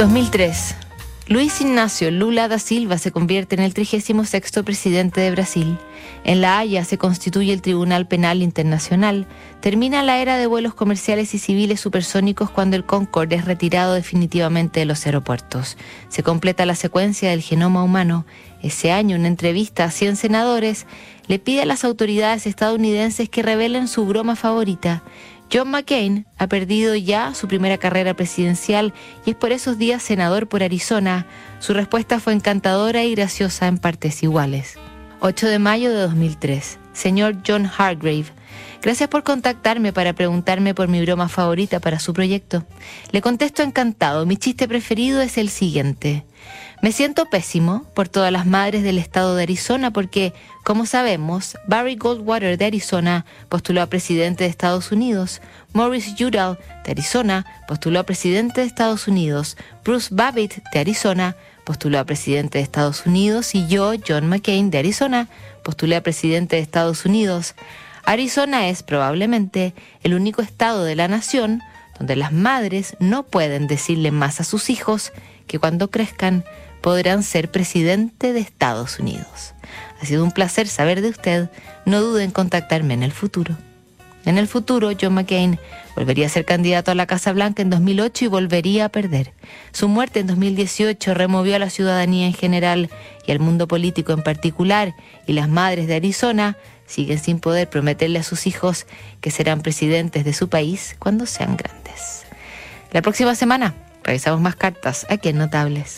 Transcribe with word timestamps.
2003. 0.00 0.76
Luis 1.28 1.60
Ignacio 1.60 2.10
Lula 2.10 2.48
da 2.48 2.58
Silva 2.58 2.96
se 2.96 3.12
convierte 3.12 3.54
en 3.54 3.60
el 3.60 3.74
36 3.74 4.64
presidente 4.64 5.20
de 5.20 5.30
Brasil. 5.30 5.76
En 6.24 6.40
La 6.40 6.58
Haya 6.58 6.86
se 6.86 6.96
constituye 6.96 7.52
el 7.52 7.60
Tribunal 7.60 8.08
Penal 8.08 8.40
Internacional. 8.40 9.26
Termina 9.60 10.02
la 10.02 10.18
era 10.18 10.38
de 10.38 10.46
vuelos 10.46 10.72
comerciales 10.72 11.34
y 11.34 11.38
civiles 11.38 11.80
supersónicos 11.80 12.48
cuando 12.48 12.76
el 12.76 12.86
Concorde 12.86 13.36
es 13.36 13.44
retirado 13.44 13.92
definitivamente 13.92 14.80
de 14.80 14.86
los 14.86 15.04
aeropuertos. 15.04 15.76
Se 16.08 16.22
completa 16.22 16.64
la 16.64 16.76
secuencia 16.76 17.28
del 17.28 17.42
genoma 17.42 17.84
humano. 17.84 18.24
Ese 18.62 18.92
año, 18.92 19.16
en 19.16 19.26
entrevista 19.26 19.84
a 19.84 19.90
100 19.90 20.16
senadores, 20.16 20.86
le 21.26 21.38
pide 21.38 21.60
a 21.60 21.66
las 21.66 21.84
autoridades 21.84 22.46
estadounidenses 22.46 23.28
que 23.28 23.42
revelen 23.42 23.86
su 23.86 24.06
broma 24.06 24.34
favorita. 24.34 25.02
John 25.52 25.70
McCain 25.70 26.26
ha 26.38 26.46
perdido 26.46 26.94
ya 26.94 27.34
su 27.34 27.48
primera 27.48 27.76
carrera 27.76 28.14
presidencial 28.14 28.94
y 29.26 29.30
es 29.30 29.36
por 29.36 29.50
esos 29.50 29.78
días 29.78 30.00
senador 30.02 30.48
por 30.48 30.62
Arizona. 30.62 31.26
Su 31.58 31.74
respuesta 31.74 32.20
fue 32.20 32.34
encantadora 32.34 33.02
y 33.02 33.14
graciosa 33.14 33.66
en 33.66 33.78
partes 33.78 34.22
iguales. 34.22 34.78
8 35.18 35.48
de 35.48 35.58
mayo 35.58 35.90
de 35.90 36.02
2003. 36.02 36.78
Señor 36.92 37.38
John 37.46 37.66
Hargrave, 37.66 38.26
gracias 38.80 39.08
por 39.08 39.24
contactarme 39.24 39.92
para 39.92 40.12
preguntarme 40.12 40.72
por 40.72 40.86
mi 40.86 41.00
broma 41.02 41.28
favorita 41.28 41.80
para 41.80 41.98
su 41.98 42.12
proyecto. 42.12 42.64
Le 43.10 43.20
contesto 43.20 43.62
encantado. 43.62 44.26
Mi 44.26 44.36
chiste 44.36 44.68
preferido 44.68 45.20
es 45.20 45.36
el 45.36 45.48
siguiente. 45.48 46.24
Me 46.82 46.92
siento 46.92 47.26
pésimo 47.26 47.84
por 47.94 48.08
todas 48.08 48.32
las 48.32 48.46
madres 48.46 48.82
del 48.82 48.96
estado 48.96 49.36
de 49.36 49.42
Arizona 49.42 49.90
porque, 49.90 50.32
como 50.64 50.86
sabemos, 50.86 51.58
Barry 51.66 51.96
Goldwater 51.96 52.56
de 52.56 52.64
Arizona 52.64 53.26
postuló 53.50 53.82
a 53.82 53.86
presidente 53.86 54.44
de 54.44 54.50
Estados 54.50 54.90
Unidos, 54.90 55.42
Morris 55.74 56.18
Udall 56.18 56.58
de 56.84 56.92
Arizona 56.92 57.44
postuló 57.68 58.00
a 58.00 58.04
presidente 58.04 58.62
de 58.62 58.66
Estados 58.66 59.08
Unidos, 59.08 59.58
Bruce 59.84 60.08
Babbitt 60.10 60.62
de 60.72 60.80
Arizona 60.80 61.36
postuló 61.64 61.98
a 61.98 62.04
presidente 62.04 62.58
de 62.58 62.64
Estados 62.64 63.06
Unidos. 63.06 63.54
Y 63.54 63.68
yo, 63.68 63.92
John 64.06 64.28
McCain 64.28 64.70
de 64.70 64.78
Arizona, 64.78 65.28
postulé 65.62 65.96
a 65.96 66.02
presidente 66.02 66.56
de 66.56 66.62
Estados 66.62 67.04
Unidos. 67.04 67.54
Arizona 68.04 68.68
es 68.68 68.82
probablemente 68.82 69.74
el 70.02 70.14
único 70.14 70.42
estado 70.42 70.82
de 70.84 70.96
la 70.96 71.08
nación 71.08 71.62
donde 71.98 72.16
las 72.16 72.32
madres 72.32 72.96
no 72.98 73.22
pueden 73.22 73.66
decirle 73.66 74.10
más 74.10 74.40
a 74.40 74.44
sus 74.44 74.70
hijos 74.70 75.12
que 75.46 75.58
cuando 75.58 75.90
crezcan 75.90 76.44
podrán 76.80 77.22
ser 77.22 77.50
presidente 77.50 78.32
de 78.32 78.40
Estados 78.40 78.98
Unidos. 78.98 79.54
Ha 80.00 80.06
sido 80.06 80.24
un 80.24 80.32
placer 80.32 80.66
saber 80.68 81.02
de 81.02 81.10
usted. 81.10 81.50
No 81.84 82.00
dude 82.00 82.24
en 82.24 82.30
contactarme 82.30 82.94
en 82.94 83.02
el 83.02 83.12
futuro. 83.12 83.56
En 84.26 84.36
el 84.36 84.48
futuro, 84.48 84.90
John 85.00 85.14
McCain 85.14 85.58
volvería 85.96 86.26
a 86.26 86.30
ser 86.30 86.44
candidato 86.44 86.90
a 86.90 86.94
la 86.94 87.06
Casa 87.06 87.32
Blanca 87.32 87.62
en 87.62 87.70
2008 87.70 88.26
y 88.26 88.28
volvería 88.28 88.84
a 88.86 88.88
perder. 88.90 89.32
Su 89.72 89.88
muerte 89.88 90.20
en 90.20 90.26
2018 90.26 91.14
removió 91.14 91.56
a 91.56 91.58
la 91.58 91.70
ciudadanía 91.70 92.26
en 92.26 92.34
general 92.34 92.90
y 93.26 93.32
al 93.32 93.40
mundo 93.40 93.66
político 93.66 94.12
en 94.12 94.22
particular, 94.22 94.94
y 95.26 95.32
las 95.32 95.48
madres 95.48 95.86
de 95.86 95.96
Arizona 95.96 96.56
siguen 96.86 97.18
sin 97.18 97.40
poder 97.40 97.70
prometerle 97.70 98.18
a 98.18 98.22
sus 98.22 98.46
hijos 98.46 98.86
que 99.20 99.30
serán 99.30 99.62
presidentes 99.62 100.24
de 100.24 100.34
su 100.34 100.48
país 100.48 100.96
cuando 100.98 101.24
sean 101.24 101.56
grandes. 101.56 102.24
La 102.92 103.00
próxima 103.00 103.34
semana 103.34 103.74
revisamos 104.02 104.40
más 104.40 104.56
cartas 104.56 105.06
aquí 105.08 105.30
en 105.30 105.38
Notables. 105.38 105.88